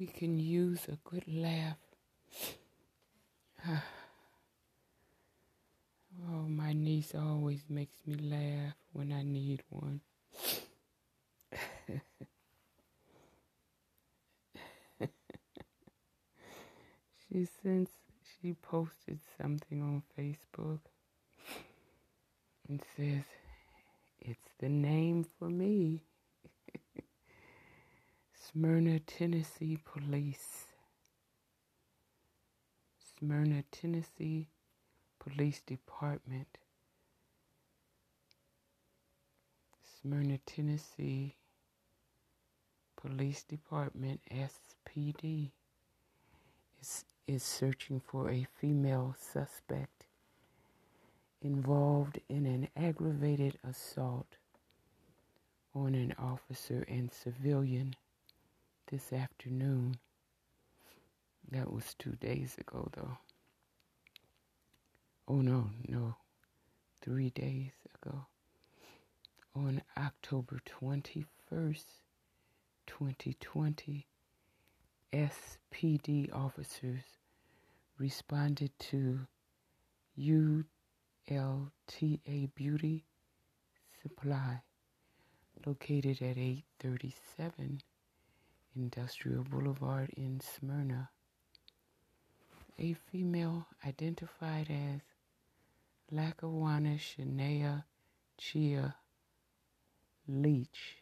[0.00, 1.76] we can use a good laugh.
[6.26, 10.00] oh, my niece always makes me laugh when I need one.
[17.28, 17.90] she since
[18.24, 20.80] she posted something on Facebook
[22.66, 23.24] and says,
[24.18, 26.04] It's the name for me.
[28.52, 30.64] Smyrna, Tennessee Police.
[33.16, 34.48] Smyrna, Tennessee
[35.20, 36.58] Police Department.
[40.00, 41.36] Smyrna, Tennessee
[43.00, 45.52] Police Department, SPD,
[46.80, 50.06] is, is searching for a female suspect
[51.40, 54.38] involved in an aggravated assault
[55.72, 57.94] on an officer and civilian
[58.90, 59.96] this afternoon.
[61.52, 63.18] That was two days ago, though.
[65.28, 66.16] Oh, no, no,
[67.00, 68.26] three days ago.
[69.54, 71.84] On October 21st,
[72.86, 74.06] 2020,
[75.12, 77.02] SPD officers
[77.98, 79.20] responded to
[80.16, 80.64] ULTA
[82.54, 83.04] Beauty
[84.02, 84.62] Supply
[85.66, 87.82] located at 837
[88.76, 91.10] Industrial Boulevard in Smyrna.
[92.78, 95.00] A female identified as
[96.10, 97.84] Lackawanna Shania
[98.38, 98.94] Chia
[100.28, 100.96] Leach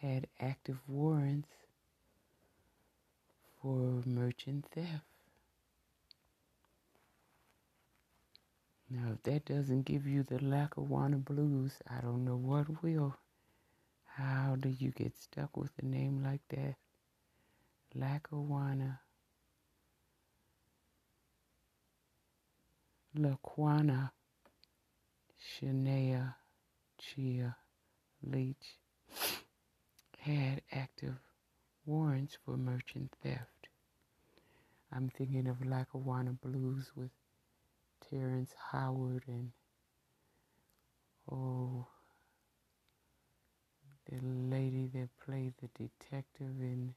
[0.00, 1.48] had active warrants
[3.60, 5.04] for merchant theft.
[8.88, 13.16] Now, if that doesn't give you the Lackawanna blues, I don't know what will.
[14.16, 16.76] How do you get stuck with a name like that?
[17.94, 19.00] Lackawanna.
[23.18, 24.10] Laquana
[25.38, 26.34] Shania
[26.98, 27.56] Chia
[28.22, 28.78] Leach
[30.18, 31.16] had active
[31.84, 33.68] warrants for merchant theft.
[34.90, 37.10] I'm thinking of Lackawanna Blues with
[38.08, 39.52] Terrence Howard and
[41.30, 41.86] oh
[44.10, 46.94] the lady that played the detective in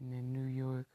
[0.00, 0.86] in the New York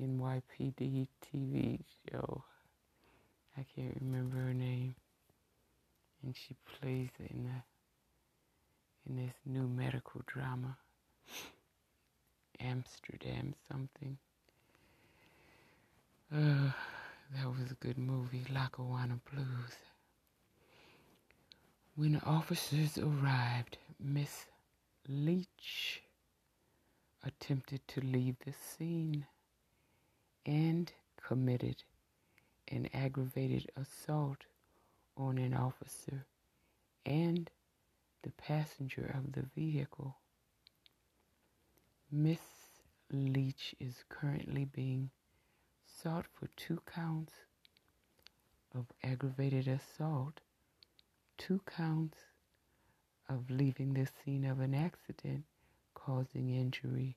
[0.00, 1.80] NYPD TV
[2.10, 2.44] show.
[3.56, 4.94] I can't remember her name.
[6.22, 10.76] And she plays in the in this new medical drama.
[12.60, 14.18] Amsterdam something.
[16.32, 16.70] Uh,
[17.34, 19.89] that was a good movie, Lackawanna Blues.
[22.00, 24.46] When officers arrived, Miss
[25.06, 26.02] Leach
[27.22, 29.26] attempted to leave the scene
[30.46, 30.90] and
[31.22, 31.82] committed
[32.68, 34.46] an aggravated assault
[35.14, 36.24] on an officer
[37.04, 37.50] and
[38.22, 40.16] the passenger of the vehicle.
[42.10, 42.40] Miss
[43.10, 45.10] Leach is currently being
[45.84, 47.34] sought for two counts
[48.74, 50.40] of aggravated assault
[51.40, 52.18] two counts
[53.30, 55.42] of leaving the scene of an accident
[55.94, 57.16] causing injury,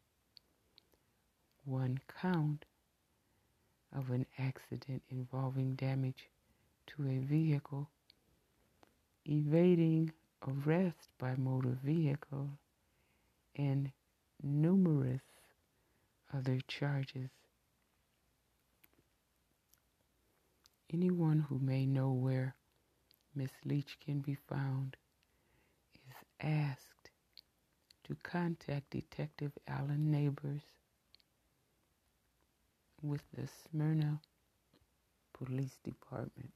[1.66, 2.63] one count
[3.94, 6.29] of an accident involving damage
[6.88, 7.89] to a vehicle,
[9.25, 10.09] evading
[10.47, 12.50] arrest by motor vehicle,
[13.57, 13.91] and
[14.41, 15.22] numerous
[16.33, 17.29] other charges.
[20.94, 22.56] Anyone who may know where
[23.35, 24.95] Miss Leach can be found
[25.95, 27.09] is asked
[28.03, 30.61] to contact Detective Alan Neighbors
[33.01, 34.21] with the Smyrna
[35.33, 36.53] Police Department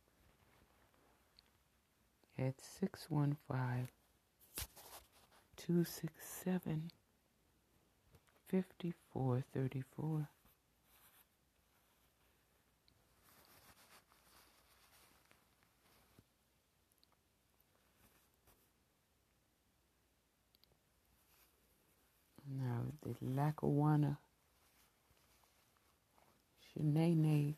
[2.37, 3.87] at 615
[5.57, 6.91] 267
[8.47, 10.29] 5434.
[22.49, 24.17] Now, the Lackawanna
[26.77, 27.55] Shanae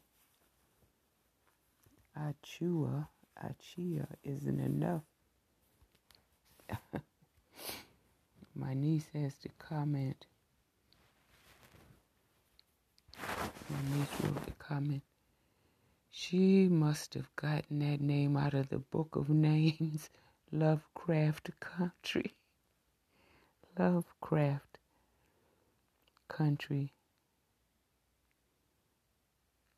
[2.17, 3.07] Achua
[3.43, 5.03] Achia isn't enough.
[8.55, 10.25] My niece has to comment.
[13.69, 15.03] My niece wrote the comment.
[16.11, 20.09] She must have gotten that name out of the book of names,
[20.51, 22.33] Lovecraft Country.
[23.77, 24.78] Lovecraft
[26.29, 26.93] Country.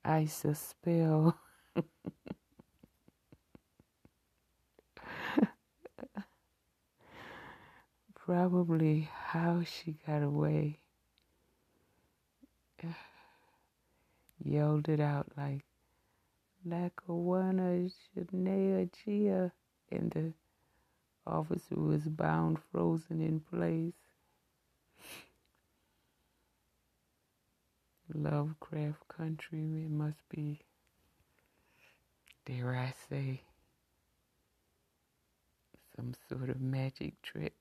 [0.05, 1.39] A spell.
[8.13, 10.77] Probably how she got away.
[14.43, 15.63] Yelled it out like
[16.63, 19.51] Lackawanna Shania Gia
[19.91, 20.33] and the
[21.25, 24.10] officer was bound frozen in place.
[28.13, 30.59] Lovecraft country, it must be,
[32.45, 33.41] dare I say,
[35.95, 37.53] some sort of magic trick.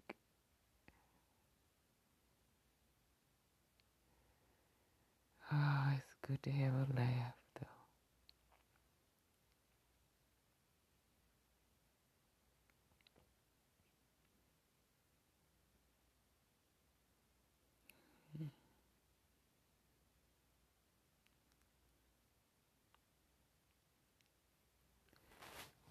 [5.53, 7.40] Ah, oh, it's good to have a laugh.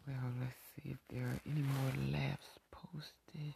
[0.09, 3.53] Well, let's see if there are any more laughs posted.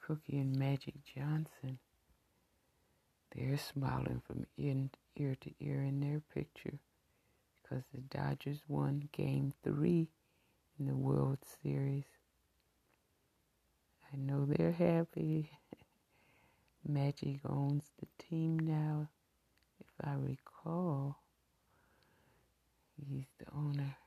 [0.06, 1.80] Cookie and Magic Johnson.
[3.38, 6.80] They're smiling from ear to ear in their picture
[7.62, 10.10] because the Dodgers won game three
[10.80, 12.06] in the World Series.
[14.12, 15.52] I know they're happy.
[16.88, 19.10] Magic owns the team now,
[19.82, 21.20] if I recall.
[22.96, 23.98] He's the owner.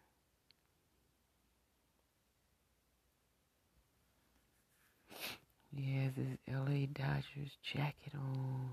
[5.72, 8.70] He has his LA Dodgers jacket on.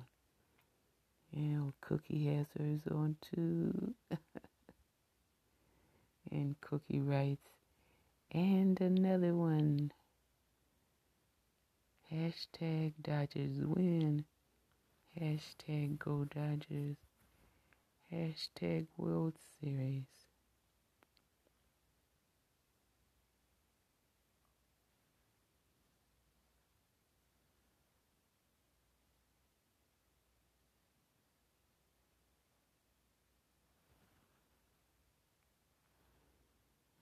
[1.33, 3.93] And Cookie has hers on too.
[6.31, 7.49] and Cookie writes,
[8.31, 9.91] and another one.
[12.11, 14.23] Hashtag Dodgers win.
[15.19, 16.95] Hashtag Go Dodgers.
[18.11, 20.16] Hashtag World Series.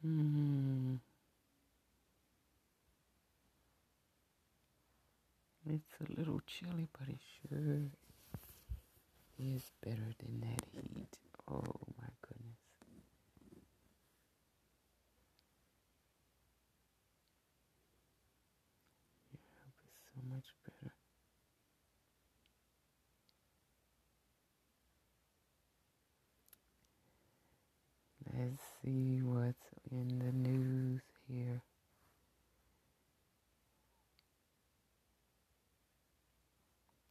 [0.06, 1.00] Mm.
[5.68, 7.19] It's a little chilly, but it
[7.50, 7.90] sure
[9.40, 11.18] is better than that heat.
[11.50, 11.63] Oh
[12.00, 12.57] my goodness.
[19.31, 19.38] Yeah,
[19.86, 20.94] it's so much better.
[28.34, 29.56] Let's see what's
[29.92, 31.62] in the news here.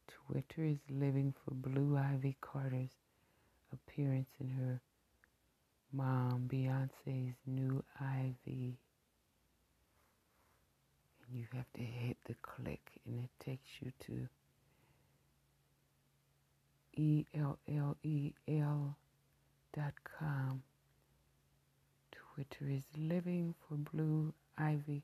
[0.07, 2.89] Twitter is living for Blue Ivy Carter's
[3.73, 4.79] appearance in her
[5.91, 8.77] mom, Beyonce's new Ivy.
[11.27, 14.27] And you have to hit the click, and it takes you to
[16.97, 18.95] E L L E L
[19.75, 20.63] dot com.
[22.35, 25.03] Twitter is living for Blue Ivy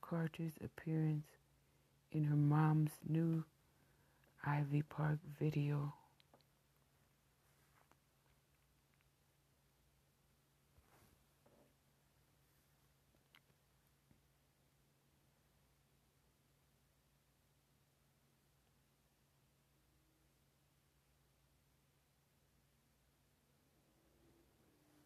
[0.00, 1.26] Carter's appearance
[2.10, 3.44] in her mom's new
[4.42, 5.92] Ivy Park video.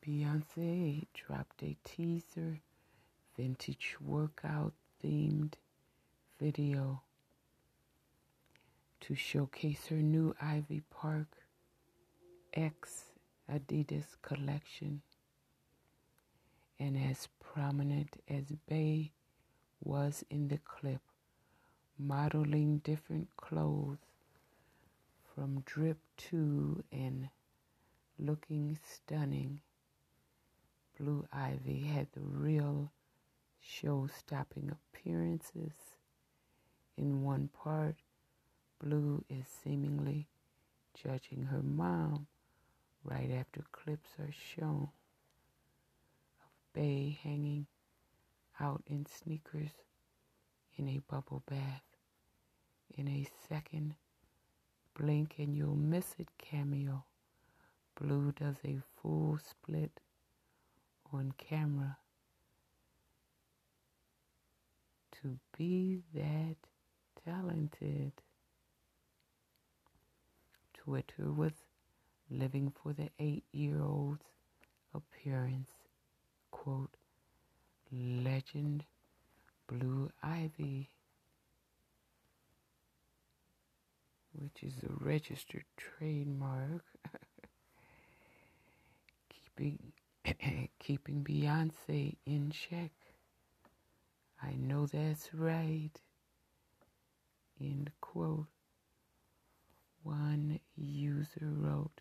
[0.06, 2.60] Beyonce dropped a teaser
[3.36, 4.72] vintage workout
[5.02, 5.54] themed
[6.38, 7.02] video
[9.00, 11.26] to showcase her new Ivy Park
[12.54, 13.06] X
[13.52, 15.02] Adidas collection.
[16.78, 19.10] And as prominent as Bey
[19.82, 21.00] was in the clip,
[21.98, 23.98] modeling different clothes
[25.34, 25.98] from drip
[26.28, 27.28] to and
[28.20, 29.62] looking stunning.
[30.98, 32.90] Blue Ivy had the real
[33.60, 35.74] show stopping appearances.
[36.96, 37.96] In one part,
[38.82, 40.26] Blue is seemingly
[40.94, 42.26] judging her mom
[43.04, 44.88] right after clips are shown.
[46.40, 47.66] Of Bey hanging
[48.58, 49.72] out in sneakers
[50.78, 51.82] in a bubble bath.
[52.96, 53.96] In a second,
[54.98, 57.04] blink and you'll miss it cameo.
[58.00, 60.00] Blue does a full split
[61.16, 61.98] on camera.
[65.22, 66.56] To be that
[67.24, 68.12] talented.
[70.74, 71.52] Twitter was
[72.30, 74.24] living for the eight year old's
[74.94, 75.70] appearance.
[76.50, 76.96] Quote,
[77.92, 78.84] legend
[79.68, 80.90] Blue Ivy,
[84.32, 86.84] which is a registered trademark,
[89.28, 89.92] keeping,
[90.78, 92.90] keeping Beyonce in check.
[94.42, 95.92] I know that's right.
[97.60, 98.46] End quote.
[100.02, 102.00] One user wrote,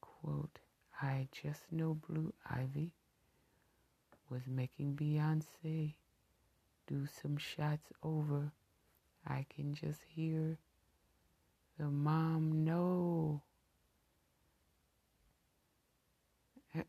[0.00, 0.58] quote,
[1.00, 2.92] I just know Blue Ivy
[4.30, 5.94] was making Beyonce
[6.86, 8.52] do some shots over.
[9.26, 10.58] I can just hear
[11.78, 13.42] the mom no.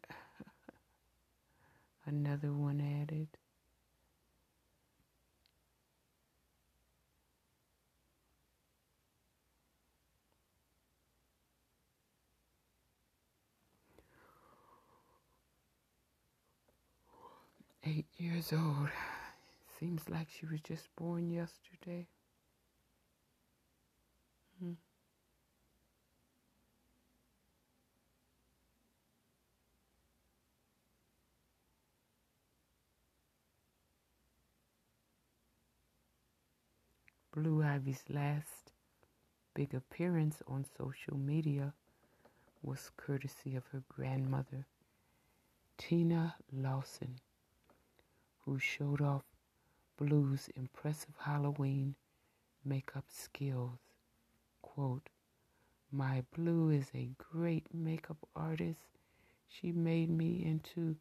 [2.06, 3.28] Another one added.
[17.86, 18.90] eight years old.
[19.80, 22.08] Seems like she was just born yesterday.
[37.42, 38.74] Blue Ivy's last
[39.54, 41.72] big appearance on social media
[42.62, 44.66] was courtesy of her grandmother,
[45.78, 47.22] Tina Lawson
[48.44, 49.24] who showed off
[49.96, 51.96] Blue's impressive Halloween
[52.66, 53.80] makeup skills.
[54.62, 55.08] Quote,
[55.94, 59.00] My Blue is a great makeup artist.
[59.48, 60.98] She made me into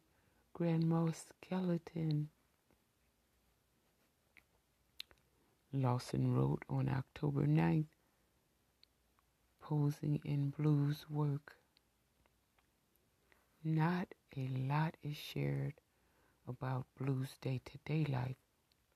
[0.53, 2.29] Grandma Skeleton.
[5.71, 7.85] Lawson wrote on October 9th,
[9.61, 11.57] posing in Blue's work.
[13.63, 15.75] Not a lot is shared
[16.47, 18.37] about Blue's day to day life,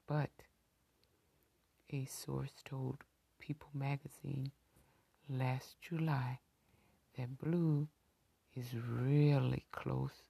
[0.08, 0.32] but
[1.92, 3.04] a source told
[3.38, 4.52] People magazine
[5.30, 6.40] last July
[7.18, 7.88] that Blue
[8.56, 10.24] is really close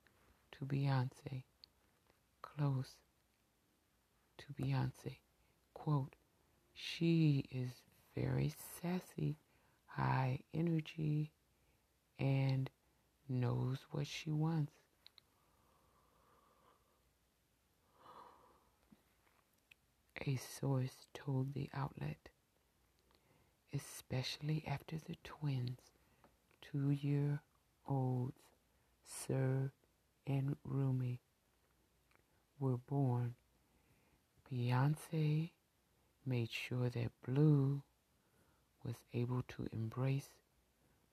[0.51, 1.43] to Beyonce.
[2.41, 2.95] Close
[4.37, 5.19] to Beyonce.
[5.73, 6.15] Quote,
[6.73, 7.71] she is
[8.15, 9.37] very sassy,
[9.85, 11.31] high energy,
[12.19, 12.69] and
[13.27, 14.73] knows what she wants.
[20.25, 22.29] a source told the outlet,
[23.73, 25.79] especially after the twins,
[26.61, 27.41] two year
[27.87, 28.39] olds,
[29.03, 29.71] Sir
[30.25, 31.19] and Rumi,
[32.59, 33.35] were born.
[34.49, 35.51] Beyonce
[36.25, 37.81] made sure that Blue
[38.85, 40.29] was able to embrace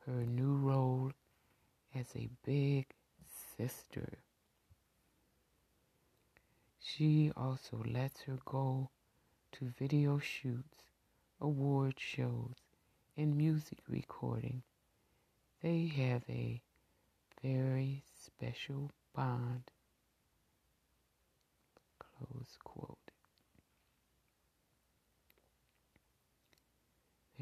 [0.06, 1.12] her new role
[1.94, 2.86] as a big
[3.56, 4.18] sister.
[6.80, 8.90] She also lets her go
[9.52, 10.84] to video shoots,
[11.40, 12.54] award shows,
[13.16, 14.62] and music recording.
[15.62, 16.60] They have a
[17.42, 19.64] very special bond.
[21.98, 22.99] Close quote.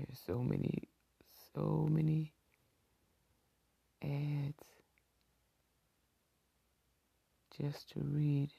[0.09, 0.88] There's so many,
[1.55, 2.33] so many
[4.03, 4.65] ads
[7.61, 8.50] just to read.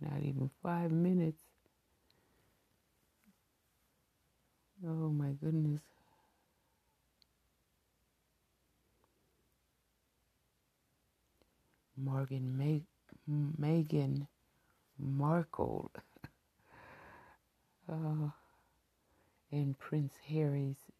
[0.00, 1.42] Not even five minutes.
[4.86, 5.80] Oh my goodness.
[11.96, 12.86] Morgan Meg-
[13.60, 14.26] Meghan
[14.98, 15.90] Markle
[17.88, 17.94] uh,
[19.54, 20.90] and Prince Harry's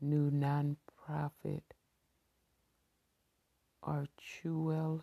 [0.00, 1.60] new nonprofit
[3.86, 5.02] Archewell.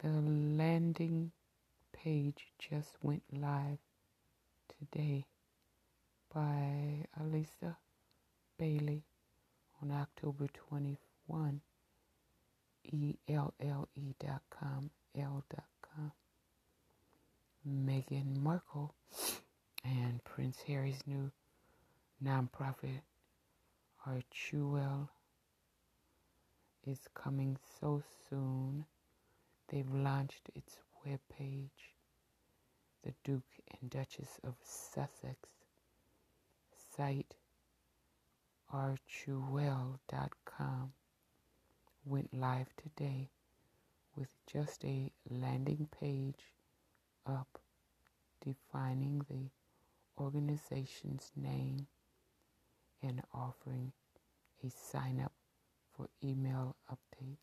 [0.00, 1.32] The landing
[1.92, 3.78] page just went live
[4.78, 5.24] today
[6.32, 7.74] by Alyssa
[8.56, 9.02] Bailey
[9.82, 11.60] on October 21.
[12.84, 16.12] E-L-L-E.com, L.com.
[17.68, 18.94] Meghan Markle
[19.84, 21.30] and Prince Harry's new
[22.24, 23.02] nonprofit
[24.06, 25.08] Archewell
[26.86, 28.84] is coming so soon.
[29.68, 31.92] They've launched its webpage,
[33.02, 33.42] the Duke
[33.80, 35.36] and Duchess of Sussex
[36.96, 37.34] site
[38.72, 40.92] archewell.com
[42.04, 43.30] went live today
[44.16, 46.52] with just a landing page
[47.28, 47.58] up
[48.44, 49.50] defining the
[50.22, 51.86] organization's name
[53.02, 53.92] and offering
[54.64, 55.32] a sign up
[55.94, 57.36] for email updates.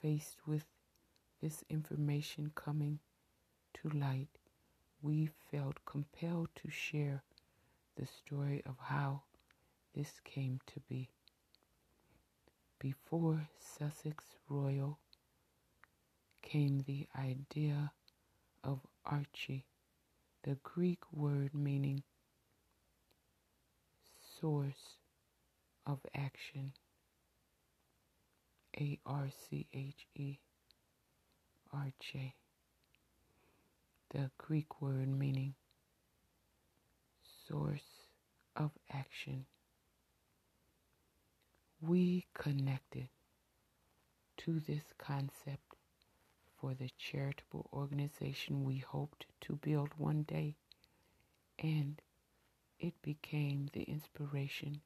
[0.00, 0.64] faced with
[1.42, 3.00] this information coming
[3.74, 4.38] to light,
[5.02, 7.22] we felt compelled to share
[7.96, 9.22] the story of how
[9.94, 11.08] this came to be.
[12.78, 14.98] Before Sussex Royal
[16.42, 17.92] came the idea
[18.64, 19.66] of Archie,
[20.42, 22.02] the Greek word meaning
[24.40, 24.96] source
[25.86, 26.72] of action.
[28.80, 30.38] A R C H E, A R C H E
[31.72, 32.34] R J.
[34.10, 35.54] The Greek word meaning
[37.48, 38.06] source
[38.56, 39.46] of action.
[41.80, 43.08] We connected
[44.38, 45.67] to this concept
[46.60, 50.56] for the charitable organization we hoped to build one day,
[51.58, 52.00] and
[52.78, 54.80] it became the inspiration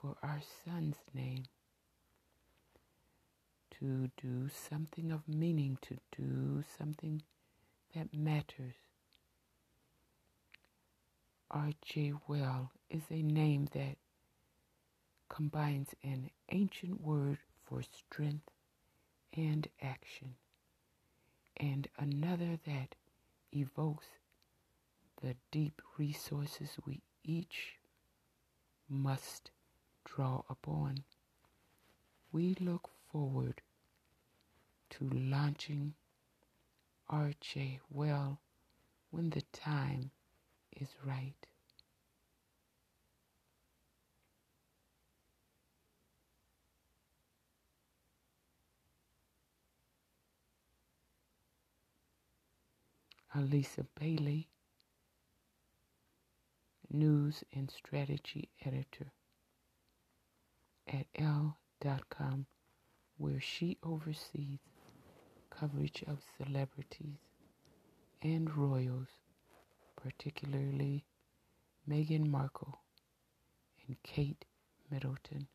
[0.00, 1.44] for our son's name.
[3.80, 7.22] To do something of meaning, to do something
[7.94, 8.74] that matters.
[11.50, 12.14] R.J.
[12.26, 13.96] Well is a name that
[15.28, 18.50] combines an ancient word for strength
[19.36, 20.34] and action,
[21.56, 22.94] and another that
[23.52, 24.06] evokes
[25.22, 27.78] the deep resources we each
[28.88, 29.50] must
[30.04, 31.04] draw upon.
[32.32, 33.62] We look forward
[34.90, 35.94] to launching
[37.10, 38.40] RJ well
[39.10, 40.10] when the time
[40.72, 41.46] is right.
[53.36, 54.48] Alyssa Bailey,
[56.88, 59.12] News and Strategy Editor
[60.86, 62.46] at Elle.com,
[63.16, 64.60] where she oversees
[65.50, 67.18] coverage of celebrities
[68.22, 69.08] and royals,
[69.96, 71.04] particularly
[71.88, 72.78] Meghan Markle
[73.88, 74.44] and Kate
[74.90, 75.48] Middleton.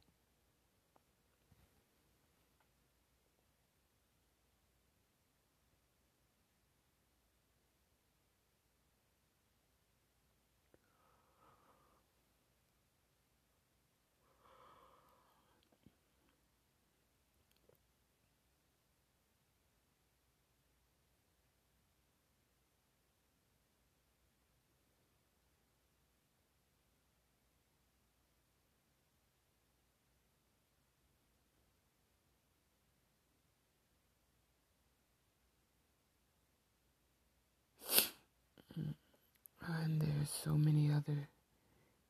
[40.19, 41.29] There's so many other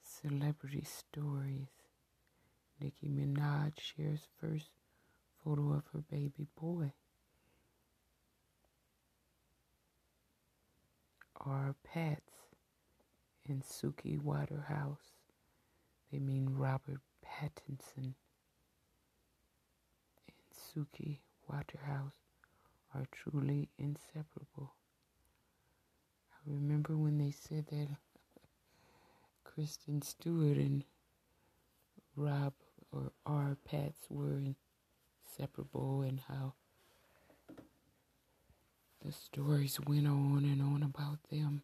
[0.02, 1.68] celebrity stories.
[2.82, 4.72] Nicki Minaj shares first
[5.44, 6.94] photo of her baby boy.
[11.40, 12.48] RPattz
[13.48, 15.14] and Suki Waterhouse.
[16.12, 18.16] They mean Robert Pattinson
[20.26, 22.18] and Suki Waterhouse
[22.96, 24.74] are truly inseparable.
[26.50, 27.88] Remember when they said that
[29.44, 30.84] Kristen Stewart and
[32.16, 32.54] Rob
[32.92, 33.56] or R.
[33.66, 34.42] Pats were
[35.30, 36.54] inseparable and how
[39.06, 41.62] the stories went on and on about them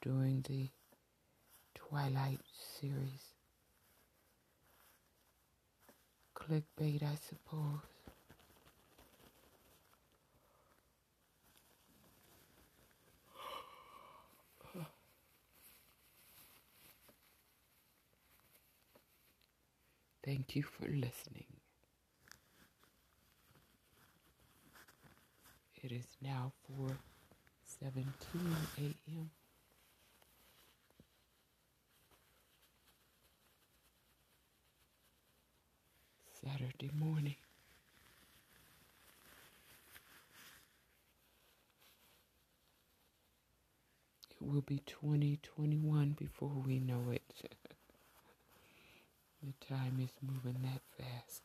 [0.00, 0.68] during the
[1.74, 2.40] Twilight
[2.80, 3.34] series.
[6.36, 7.93] Clickbait, I suppose.
[20.24, 21.46] Thank you for listening.
[25.82, 26.96] It is now 4:17
[28.78, 29.30] a.m.
[36.42, 37.36] Saturday morning.
[44.30, 47.22] It will be 2021 before we know it.
[49.44, 51.42] the time is moving that fast.